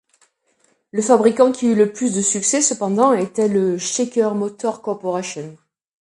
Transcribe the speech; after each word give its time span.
Le 0.91 1.03
fabricant 1.03 1.51
qui 1.51 1.67
eut 1.67 1.75
le 1.75 1.93
plus 1.93 2.15
de 2.15 2.21
succès, 2.23 2.63
cependant, 2.63 3.13
était 3.13 3.47
la 3.47 3.77
Checker 3.77 4.31
Motors 4.33 4.81
Corporation. 4.81 5.55